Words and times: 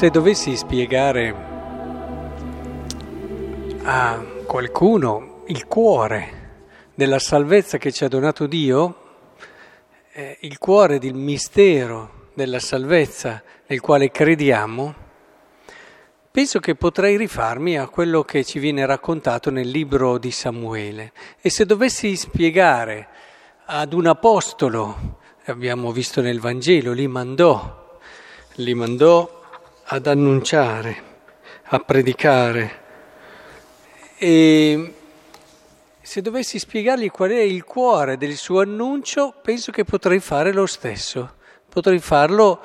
Se 0.00 0.08
dovessi 0.08 0.56
spiegare 0.56 1.34
a 3.82 4.24
qualcuno 4.46 5.42
il 5.48 5.66
cuore 5.66 6.52
della 6.94 7.18
salvezza 7.18 7.76
che 7.76 7.92
ci 7.92 8.04
ha 8.04 8.08
donato 8.08 8.46
Dio, 8.46 8.96
eh, 10.12 10.38
il 10.40 10.56
cuore 10.56 10.98
del 10.98 11.12
mistero 11.12 12.30
della 12.32 12.60
salvezza 12.60 13.42
nel 13.66 13.80
quale 13.80 14.10
crediamo, 14.10 14.94
penso 16.30 16.60
che 16.60 16.76
potrei 16.76 17.18
rifarmi 17.18 17.76
a 17.76 17.86
quello 17.86 18.22
che 18.22 18.42
ci 18.42 18.58
viene 18.58 18.86
raccontato 18.86 19.50
nel 19.50 19.68
libro 19.68 20.16
di 20.16 20.30
Samuele. 20.30 21.12
E 21.42 21.50
se 21.50 21.66
dovessi 21.66 22.16
spiegare 22.16 23.06
ad 23.66 23.92
un 23.92 24.06
apostolo, 24.06 25.18
abbiamo 25.44 25.92
visto 25.92 26.22
nel 26.22 26.40
Vangelo, 26.40 26.92
li 26.92 27.06
mandò, 27.06 27.98
li 28.54 28.72
mandò 28.72 29.38
ad 29.92 30.06
annunciare, 30.06 31.02
a 31.64 31.78
predicare. 31.80 32.78
E 34.16 34.94
se 36.00 36.22
dovessi 36.22 36.58
spiegargli 36.58 37.10
qual 37.10 37.30
è 37.30 37.40
il 37.40 37.64
cuore 37.64 38.16
del 38.16 38.36
suo 38.36 38.60
annuncio, 38.60 39.34
penso 39.42 39.72
che 39.72 39.84
potrei 39.84 40.20
fare 40.20 40.52
lo 40.52 40.66
stesso. 40.66 41.34
Potrei 41.68 41.98
farlo 41.98 42.60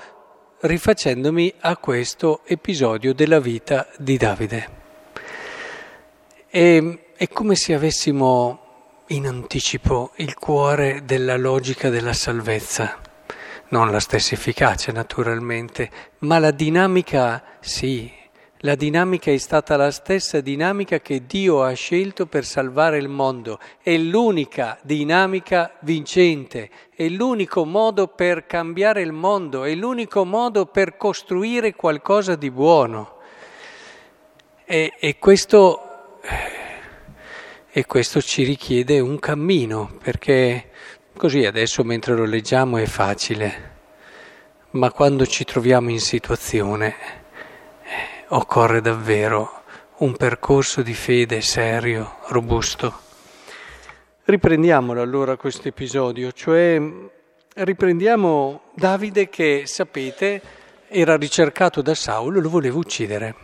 rifacendomi 0.60 1.54
a 1.62 1.78
questo 1.78 2.42
episodio 2.46 3.14
della 3.14 3.40
vita 3.40 3.88
di 3.98 4.18
Davide. 4.18 4.70
E, 6.50 7.00
è 7.16 7.28
come 7.30 7.56
se 7.56 7.74
avessimo 7.74 8.60
in 9.08 9.26
anticipo 9.26 10.12
il 10.18 10.36
cuore 10.36 11.02
della 11.06 11.38
logica 11.38 11.90
della 11.90 12.14
salvezza 12.14 13.14
non 13.70 13.92
la 13.92 14.00
stessa 14.00 14.36
efficacia 14.36 14.92
naturalmente, 14.92 15.90
ma 16.20 16.40
la 16.40 16.52
dinamica 16.52 17.44
sì, 17.60 18.12
la 18.60 18.76
dinamica 18.76 19.30
è 19.32 19.38
stata 19.38 19.76
la 19.76 19.92
stessa 19.92 20.40
dinamica 20.40 21.00
che 21.00 21.26
Dio 21.28 21.62
ha 21.62 21.74
scelto 21.74 22.26
per 22.26 22.46
salvare 22.46 22.98
il 22.98 23.10
mondo, 23.10 23.60
è 23.82 23.96
l'unica 23.96 24.80
dinamica 24.82 25.76
vincente, 25.82 26.70
è 26.96 27.08
l'unico 27.08 27.64
modo 27.64 28.08
per 28.08 28.48
cambiare 28.48 29.02
il 29.02 29.12
mondo, 29.12 29.66
è 29.66 29.76
l'unico 29.76 30.26
modo 30.26 30.66
per 30.66 30.98
costruire 30.98 31.76
qualcosa 31.76 32.36
di 32.36 32.50
buono. 32.50 33.18
E, 34.66 34.94
e, 35.00 35.20
questo, 35.20 36.22
e 37.70 37.86
questo 37.86 38.20
ci 38.20 38.44
richiede 38.44 39.00
un 39.00 39.20
cammino, 39.20 39.96
perché 40.02 40.72
Così 41.18 41.46
adesso 41.46 41.86
mentre 41.86 42.14
lo 42.14 42.26
leggiamo 42.26 42.76
è 42.78 42.86
facile, 42.86 43.72
ma 44.72 44.92
quando 44.92 45.26
ci 45.26 45.46
troviamo 45.46 45.90
in 45.90 46.02
situazione 46.02 46.96
eh, 47.84 48.26
occorre 48.28 48.82
davvero 48.82 49.64
un 50.00 50.18
percorso 50.18 50.82
di 50.82 50.94
fede 50.94 51.40
serio, 51.40 52.18
robusto. 52.28 53.00
Riprendiamolo 54.26 55.02
allora 55.02 55.38
questo 55.38 55.70
episodio, 55.70 56.34
cioè 56.34 56.82
riprendiamo 57.56 58.64
Davide 58.74 59.30
che, 59.30 59.64
sapete, 59.68 60.42
era 60.90 61.16
ricercato 61.16 61.82
da 61.82 61.96
Saulo 61.96 62.40
e 62.40 62.42
lo 62.42 62.50
voleva 62.50 62.78
uccidere. 62.78 63.36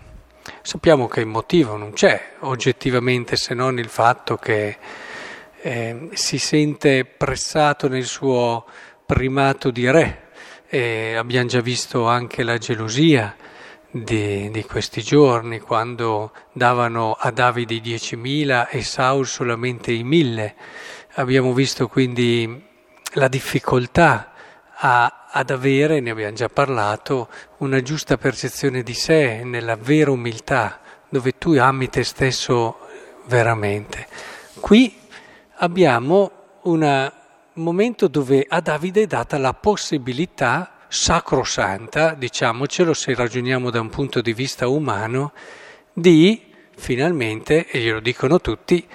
Sappiamo 0.62 1.08
che 1.08 1.22
il 1.22 1.28
motivo 1.28 1.78
non 1.78 1.94
c'è 1.94 2.34
oggettivamente 2.40 3.38
se 3.38 3.54
non 3.54 3.80
il 3.80 3.88
fatto 3.88 4.36
che 4.36 4.78
eh, 5.62 6.10
si 6.14 6.38
sente 6.38 7.06
pressato 7.06 7.88
nel 7.88 8.06
suo 8.06 8.66
primato 9.06 9.72
di 9.72 9.90
re. 9.90 10.30
Eh, 10.68 11.16
abbiamo 11.16 11.48
già 11.48 11.62
visto 11.62 12.08
anche 12.08 12.44
la 12.44 12.58
gelosia 12.58 13.36
di, 13.92 14.50
di, 14.50 14.64
questi 14.64 15.02
giorni, 15.02 15.60
quando 15.60 16.32
davano 16.54 17.12
a 17.12 17.30
Davide 17.30 17.76
i 17.76 17.82
10.000 17.82 18.68
e 18.70 18.82
Saul 18.84 19.28
solamente 19.28 19.92
i 19.92 20.04
1.000. 20.04 20.54
Abbiamo 21.16 21.54
visto 21.54 21.88
quindi 21.88 22.70
la 23.16 23.28
difficoltà 23.28 24.32
a, 24.78 25.28
ad 25.30 25.50
avere, 25.50 26.00
ne 26.00 26.10
abbiamo 26.10 26.34
già 26.34 26.48
parlato, 26.48 27.28
una 27.58 27.82
giusta 27.82 28.18
percezione 28.18 28.82
di 28.82 28.94
sé 28.94 29.44
nella 29.44 29.76
vera 29.76 30.12
umiltà, 30.12 30.80
dove 31.10 31.38
tu 31.38 31.52
ami 31.58 31.90
te 31.90 32.04
stesso 32.04 32.80
veramente. 33.26 34.08
Qui 34.60 35.01
abbiamo 35.62 36.32
un 36.64 37.12
momento 37.54 38.08
dove 38.08 38.46
a 38.48 38.62
Davide 38.62 39.04
è 39.04 39.08
data 39.08 39.38
la 39.38 39.54
possibilità 39.54 40.78
sacrosanta, 40.88 42.14
diciamocelo 42.14 42.94
se 42.94 43.14
ragioniamo 43.14 43.70
da 43.70 43.80
un 43.80 43.90
punto 43.90 44.22
di 44.22 44.34
vista 44.34 44.68
umano, 44.68 45.34
di 45.94 46.42
finalmente, 46.76 47.68
e 47.68 47.80
glielo 47.80 48.00
dicono 48.00 48.42
tutti, 48.42 48.86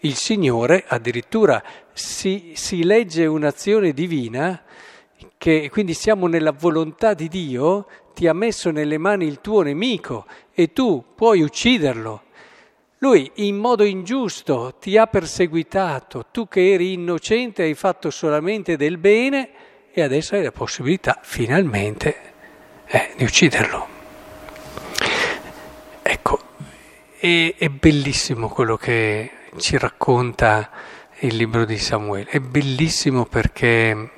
il 0.00 0.14
Signore 0.14 0.84
addirittura 0.86 1.62
si, 1.92 2.52
si 2.54 2.84
legge 2.84 3.26
un'azione 3.26 3.92
divina 3.92 4.62
che 5.36 5.68
quindi 5.70 5.92
siamo 5.92 6.26
nella 6.26 6.52
volontà 6.52 7.12
di 7.12 7.28
Dio, 7.28 7.86
ti 8.14 8.26
ha 8.26 8.32
messo 8.32 8.70
nelle 8.70 8.96
mani 8.96 9.26
il 9.26 9.40
tuo 9.42 9.60
nemico 9.60 10.26
e 10.54 10.72
tu 10.72 11.04
puoi 11.14 11.42
ucciderlo 11.42 12.22
lui 13.04 13.30
in 13.34 13.56
modo 13.58 13.84
ingiusto 13.84 14.76
ti 14.80 14.96
ha 14.96 15.06
perseguitato, 15.06 16.24
tu 16.30 16.48
che 16.48 16.72
eri 16.72 16.94
innocente 16.94 17.62
hai 17.62 17.74
fatto 17.74 18.08
solamente 18.08 18.78
del 18.78 18.96
bene 18.96 19.50
e 19.92 20.00
adesso 20.00 20.34
hai 20.34 20.42
la 20.42 20.52
possibilità 20.52 21.18
finalmente 21.22 22.16
eh, 22.86 23.10
di 23.14 23.24
ucciderlo. 23.24 23.86
Ecco, 26.00 26.40
è, 27.18 27.54
è 27.58 27.68
bellissimo 27.68 28.48
quello 28.48 28.78
che 28.78 29.30
ci 29.58 29.76
racconta 29.76 30.70
il 31.18 31.36
libro 31.36 31.66
di 31.66 31.76
Samuele, 31.76 32.30
è 32.30 32.40
bellissimo 32.40 33.26
perché 33.26 34.10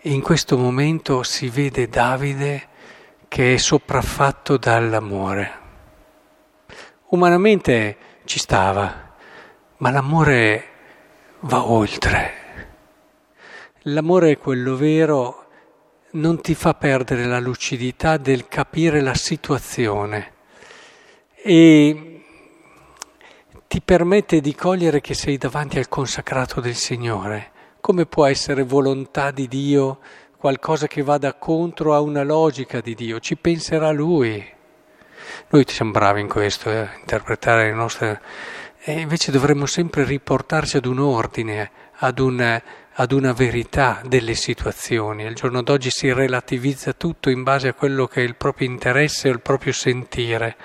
in 0.00 0.22
questo 0.22 0.56
momento 0.56 1.22
si 1.22 1.50
vede 1.50 1.90
Davide 1.90 2.68
che 3.28 3.52
è 3.52 3.56
sopraffatto 3.58 4.56
dall'amore 4.56 5.59
Umanamente 7.10 7.96
ci 8.24 8.38
stava, 8.38 9.16
ma 9.78 9.90
l'amore 9.90 10.64
va 11.40 11.68
oltre. 11.68 12.32
L'amore, 13.82 14.36
quello 14.36 14.76
vero, 14.76 15.46
non 16.12 16.40
ti 16.40 16.54
fa 16.54 16.74
perdere 16.74 17.24
la 17.24 17.40
lucidità 17.40 18.16
del 18.16 18.46
capire 18.46 19.00
la 19.00 19.14
situazione 19.14 20.34
e 21.34 22.22
ti 23.66 23.80
permette 23.80 24.40
di 24.40 24.54
cogliere 24.54 25.00
che 25.00 25.14
sei 25.14 25.36
davanti 25.36 25.78
al 25.78 25.88
consacrato 25.88 26.60
del 26.60 26.76
Signore. 26.76 27.50
Come 27.80 28.06
può 28.06 28.24
essere 28.26 28.62
volontà 28.62 29.32
di 29.32 29.48
Dio 29.48 29.98
qualcosa 30.36 30.86
che 30.86 31.02
vada 31.02 31.34
contro 31.34 31.92
a 31.92 32.00
una 32.00 32.22
logica 32.22 32.80
di 32.80 32.94
Dio? 32.94 33.18
Ci 33.18 33.36
penserà 33.36 33.90
Lui. 33.90 34.58
Noi 35.50 35.64
siamo 35.66 35.90
bravi 35.90 36.20
in 36.20 36.28
questo, 36.28 36.70
eh, 36.70 36.88
interpretare 37.00 37.66
le 37.66 37.74
nostre... 37.74 38.20
E 38.82 39.00
invece 39.00 39.30
dovremmo 39.30 39.66
sempre 39.66 40.04
riportarci 40.04 40.78
ad 40.78 40.86
un 40.86 41.00
ordine, 41.00 41.70
ad, 41.96 42.18
un, 42.18 42.60
ad 42.92 43.12
una 43.12 43.32
verità 43.32 44.00
delle 44.06 44.34
situazioni. 44.34 45.26
Al 45.26 45.34
giorno 45.34 45.62
d'oggi 45.62 45.90
si 45.90 46.10
relativizza 46.12 46.94
tutto 46.94 47.28
in 47.28 47.42
base 47.42 47.68
a 47.68 47.74
quello 47.74 48.06
che 48.06 48.22
è 48.22 48.24
il 48.24 48.36
proprio 48.36 48.68
interesse 48.68 49.28
o 49.28 49.32
il 49.32 49.40
proprio 49.40 49.74
sentire. 49.74 50.56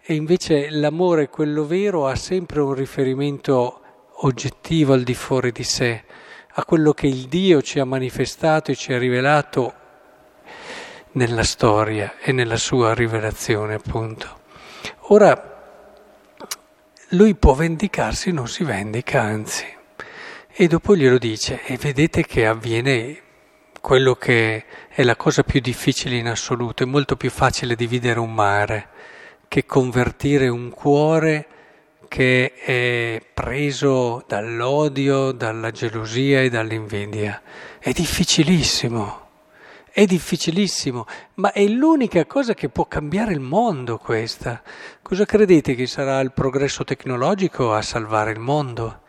E 0.00 0.14
invece 0.14 0.70
l'amore, 0.70 1.28
quello 1.28 1.66
vero, 1.66 2.06
ha 2.06 2.14
sempre 2.14 2.60
un 2.60 2.72
riferimento 2.72 3.80
oggettivo 4.22 4.94
al 4.94 5.02
di 5.02 5.14
fuori 5.14 5.52
di 5.52 5.64
sé, 5.64 6.04
a 6.54 6.64
quello 6.64 6.92
che 6.92 7.06
il 7.06 7.26
Dio 7.26 7.60
ci 7.60 7.78
ha 7.78 7.84
manifestato 7.84 8.70
e 8.70 8.74
ci 8.74 8.92
ha 8.92 8.98
rivelato 8.98 9.74
nella 11.14 11.42
storia 11.42 12.14
e 12.20 12.32
nella 12.32 12.56
sua 12.56 12.94
rivelazione, 12.94 13.74
appunto. 13.74 14.40
Ora, 15.08 15.52
lui 17.10 17.34
può 17.34 17.54
vendicarsi, 17.54 18.32
non 18.32 18.48
si 18.48 18.64
vendica, 18.64 19.20
anzi. 19.20 19.66
E 20.50 20.66
dopo 20.66 20.96
glielo 20.96 21.18
dice, 21.18 21.62
e 21.64 21.76
vedete 21.76 22.24
che 22.24 22.46
avviene 22.46 23.20
quello 23.80 24.14
che 24.14 24.64
è 24.88 25.02
la 25.02 25.16
cosa 25.16 25.42
più 25.42 25.60
difficile 25.60 26.16
in 26.16 26.28
assoluto, 26.28 26.82
è 26.82 26.86
molto 26.86 27.16
più 27.16 27.30
facile 27.30 27.74
dividere 27.74 28.18
un 28.18 28.32
mare 28.32 28.88
che 29.48 29.66
convertire 29.66 30.48
un 30.48 30.70
cuore 30.70 31.46
che 32.08 32.54
è 32.54 33.20
preso 33.34 34.24
dall'odio, 34.26 35.32
dalla 35.32 35.70
gelosia 35.70 36.42
e 36.42 36.48
dall'invidia. 36.48 37.42
È 37.78 37.90
difficilissimo. 37.90 39.23
È 39.96 40.06
difficilissimo, 40.06 41.06
ma 41.34 41.52
è 41.52 41.64
l'unica 41.68 42.26
cosa 42.26 42.52
che 42.52 42.68
può 42.68 42.86
cambiare 42.86 43.32
il 43.32 43.38
mondo 43.38 43.96
questa. 43.96 44.60
Cosa 45.00 45.24
credete 45.24 45.76
che 45.76 45.86
sarà 45.86 46.18
il 46.18 46.32
progresso 46.32 46.82
tecnologico 46.82 47.72
a 47.72 47.80
salvare 47.80 48.32
il 48.32 48.40
mondo? 48.40 49.02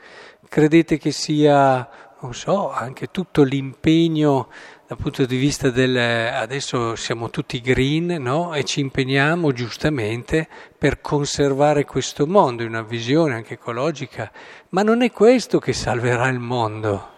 Credete 0.48 1.00
che 1.00 1.10
sia, 1.10 1.90
non 2.22 2.36
so, 2.36 2.72
anche 2.72 3.08
tutto 3.08 3.42
l'impegno 3.42 4.48
dal 4.86 4.98
punto 5.00 5.26
di 5.26 5.38
vista 5.38 5.72
del 5.72 5.98
adesso 5.98 6.96
siamo 6.96 7.32
tutti 7.32 7.60
green 7.62 8.22
no? 8.22 8.54
e 8.54 8.64
ci 8.64 8.80
impegniamo 8.82 9.52
giustamente 9.54 10.48
per 10.78 11.02
conservare 11.02 11.84
questo 11.86 12.28
mondo 12.28 12.62
in 12.62 12.70
una 12.70 12.84
visione 12.84 13.34
anche 13.34 13.56
ecologica, 13.56 14.32
ma 14.70 14.84
non 14.84 15.02
è 15.02 15.10
questo 15.12 15.58
che 15.58 15.74
salverà 15.74 16.28
il 16.28 16.38
mondo. 16.38 17.10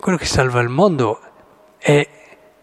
Quello 0.00 0.16
che 0.16 0.24
salva 0.24 0.62
il 0.62 0.70
mondo 0.70 1.20
è 1.86 2.08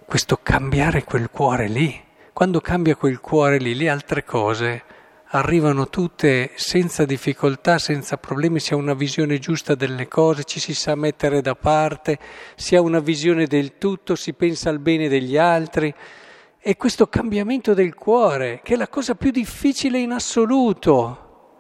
questo 0.08 0.40
cambiare 0.42 1.04
quel 1.04 1.30
cuore 1.30 1.68
lì. 1.68 1.96
Quando 2.34 2.60
cambia 2.60 2.96
quel 2.96 3.20
cuore 3.20 3.60
lì, 3.60 3.76
le 3.76 3.88
altre 3.88 4.24
cose 4.24 4.84
arrivano 5.26 5.90
tutte 5.90 6.50
senza 6.56 7.06
difficoltà, 7.06 7.78
senza 7.78 8.18
problemi, 8.18 8.60
si 8.60 8.74
ha 8.74 8.78
una 8.78 8.96
visione 8.96 9.38
giusta 9.38 9.76
delle 9.76 10.08
cose, 10.08 10.44
ci 10.44 10.60
si 10.60 10.74
sa 10.74 10.96
mettere 10.96 11.42
da 11.42 11.54
parte, 11.54 12.18
si 12.56 12.76
ha 12.76 12.82
una 12.82 12.98
visione 12.98 13.46
del 13.46 13.78
tutto, 13.78 14.16
si 14.16 14.34
pensa 14.34 14.72
al 14.72 14.80
bene 14.80 15.08
degli 15.08 15.38
altri. 15.38 15.94
E 16.58 16.76
questo 16.76 17.06
cambiamento 17.06 17.76
del 17.76 17.94
cuore, 17.94 18.62
che 18.64 18.74
è 18.74 18.78
la 18.78 18.88
cosa 18.88 19.14
più 19.14 19.30
difficile 19.30 20.00
in 20.00 20.14
assoluto, 20.14 21.60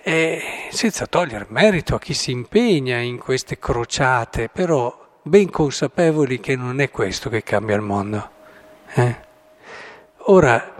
e 0.00 0.40
senza 0.70 1.06
togliere 1.06 1.46
merito 1.48 1.96
a 1.96 1.98
chi 1.98 2.14
si 2.14 2.30
impegna 2.30 2.98
in 2.98 3.18
queste 3.18 3.58
crociate, 3.58 4.48
però 4.48 5.02
ben 5.26 5.48
consapevoli 5.48 6.38
che 6.38 6.54
non 6.54 6.80
è 6.80 6.90
questo 6.90 7.30
che 7.30 7.42
cambia 7.42 7.76
il 7.76 7.80
mondo. 7.80 8.30
Eh? 8.92 9.16
Ora, 10.26 10.74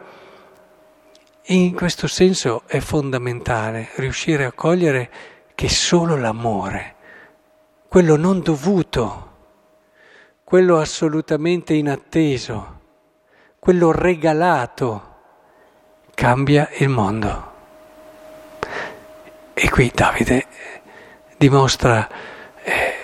in 1.45 1.75
questo 1.75 2.07
senso 2.07 2.63
è 2.67 2.79
fondamentale 2.81 3.89
riuscire 3.97 4.45
a 4.45 4.53
cogliere 4.53 5.11
che 5.55 5.71
solo 5.71 6.17
l'amore, 6.17 6.95
quello 7.89 8.17
non 8.17 8.41
dovuto, 8.41 9.33
quello 10.45 10.79
assolutamente 10.79 11.73
inatteso, 11.73 12.81
quello 13.59 13.93
regalato, 13.93 15.13
cambia 16.15 16.69
il 16.79 16.89
mondo. 16.91 17.53
E 19.55 19.71
qui 19.71 19.91
Davide 19.95 20.47
dimostra 21.39 22.07
eh, 22.63 23.04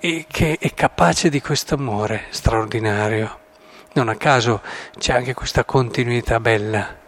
che 0.00 0.56
è 0.58 0.72
capace 0.72 1.28
di 1.28 1.40
questo 1.40 1.74
amore 1.74 2.24
straordinario. 2.30 3.38
Non 3.92 4.08
a 4.08 4.16
caso 4.16 4.62
c'è 4.96 5.12
anche 5.12 5.34
questa 5.34 5.64
continuità 5.64 6.40
bella 6.40 6.98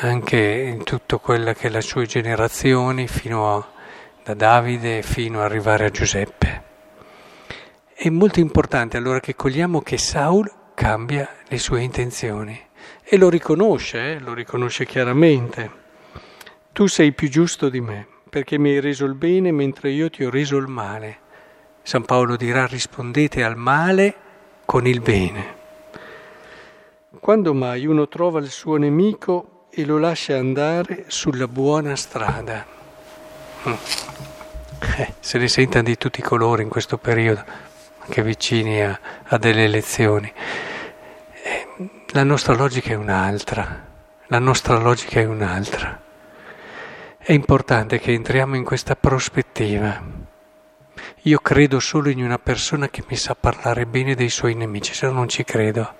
anche 0.00 0.38
in 0.38 0.84
tutto 0.84 1.18
quello 1.18 1.52
che 1.52 1.66
è 1.66 1.70
le 1.70 1.80
sue 1.80 2.06
generazioni, 2.06 3.06
fino 3.06 3.54
a, 3.54 3.68
da 4.24 4.34
Davide 4.34 5.02
fino 5.02 5.40
ad 5.40 5.44
arrivare 5.44 5.86
a 5.86 5.90
Giuseppe. 5.90 6.62
È 7.92 8.08
molto 8.08 8.40
importante 8.40 8.96
allora 8.96 9.20
che 9.20 9.36
cogliamo 9.36 9.80
che 9.80 9.98
Saul 9.98 10.50
cambia 10.74 11.28
le 11.46 11.58
sue 11.58 11.82
intenzioni 11.82 12.58
e 13.04 13.16
lo 13.16 13.28
riconosce, 13.28 14.12
eh? 14.12 14.18
lo 14.18 14.32
riconosce 14.32 14.86
chiaramente. 14.86 15.80
Tu 16.72 16.86
sei 16.86 17.12
più 17.12 17.28
giusto 17.28 17.68
di 17.68 17.80
me 17.80 18.06
perché 18.28 18.58
mi 18.58 18.70
hai 18.70 18.80
reso 18.80 19.04
il 19.04 19.14
bene 19.14 19.52
mentre 19.52 19.90
io 19.90 20.08
ti 20.08 20.24
ho 20.24 20.30
reso 20.30 20.56
il 20.56 20.66
male. 20.66 21.18
San 21.82 22.04
Paolo 22.04 22.36
dirà 22.36 22.66
rispondete 22.66 23.42
al 23.42 23.56
male 23.56 24.14
con 24.64 24.86
il 24.86 25.00
bene. 25.00 25.60
Quando 27.18 27.54
mai 27.54 27.86
uno 27.86 28.08
trova 28.08 28.38
il 28.40 28.50
suo 28.50 28.76
nemico 28.76 29.66
e 29.70 29.84
lo 29.84 29.98
lascia 29.98 30.36
andare 30.36 31.04
sulla 31.08 31.48
buona 31.48 31.96
strada. 31.96 32.64
Mm. 33.68 33.72
Eh, 34.98 35.14
se 35.20 35.38
ne 35.38 35.48
sentono 35.48 35.84
di 35.84 35.96
tutti 35.96 36.20
i 36.20 36.22
colori 36.22 36.62
in 36.62 36.68
questo 36.68 36.98
periodo, 36.98 37.44
anche 37.98 38.22
vicini 38.22 38.82
a, 38.82 38.98
a 39.24 39.38
delle 39.38 39.64
elezioni. 39.64 40.32
Eh, 41.42 41.68
la 42.08 42.24
nostra 42.24 42.54
logica 42.54 42.90
è 42.90 42.94
un'altra, 42.94 43.86
la 44.26 44.38
nostra 44.38 44.78
logica 44.78 45.20
è 45.20 45.24
un'altra. 45.24 46.00
È 47.18 47.32
importante 47.32 47.98
che 47.98 48.12
entriamo 48.12 48.56
in 48.56 48.64
questa 48.64 48.96
prospettiva. 48.96 50.21
Io 51.26 51.38
credo 51.38 51.78
solo 51.78 52.08
in 52.08 52.20
una 52.20 52.40
persona 52.40 52.88
che 52.88 53.04
mi 53.06 53.14
sa 53.14 53.36
parlare 53.36 53.86
bene 53.86 54.16
dei 54.16 54.28
suoi 54.28 54.54
nemici, 54.54 54.92
se 54.92 55.06
no 55.06 55.12
non 55.12 55.28
ci 55.28 55.44
credo. 55.44 55.94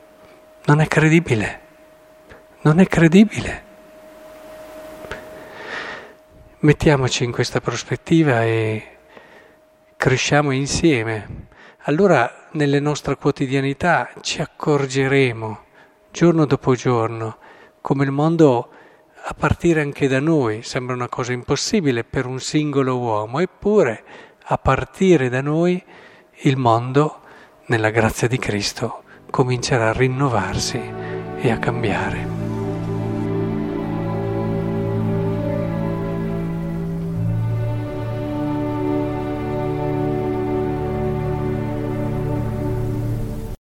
Non 0.64 0.80
è 0.80 0.88
credibile. 0.88 1.60
Non 2.62 2.80
è 2.80 2.86
credibile. 2.88 3.64
Mettiamoci 6.58 7.22
in 7.22 7.30
questa 7.30 7.60
prospettiva 7.60 8.42
e 8.42 8.96
cresciamo 9.96 10.50
insieme. 10.50 11.46
Allora 11.82 12.48
nelle 12.52 12.80
nostre 12.80 13.16
quotidianità 13.16 14.10
ci 14.22 14.40
accorgeremo 14.40 15.60
giorno 16.10 16.46
dopo 16.46 16.74
giorno 16.74 17.38
come 17.80 18.02
il 18.02 18.10
mondo, 18.10 18.70
a 19.24 19.34
partire 19.34 19.82
anche 19.82 20.08
da 20.08 20.19
noi, 20.19 20.62
sembra 20.62 20.96
una 20.96 21.08
cosa 21.08 21.32
impossibile 21.32 22.02
per 22.02 22.26
un 22.26 22.40
singolo 22.40 22.98
uomo, 22.98 23.38
eppure 23.38 24.04
a 24.52 24.58
partire 24.58 25.31
da 25.31 25.40
noi 25.40 25.82
il 26.43 26.58
mondo, 26.58 27.20
nella 27.69 27.88
grazia 27.88 28.28
di 28.28 28.37
Cristo, 28.37 29.02
comincerà 29.31 29.88
a 29.88 29.93
rinnovarsi 29.93 30.78
e 31.38 31.50
a 31.50 31.58
cambiare. 31.58 32.41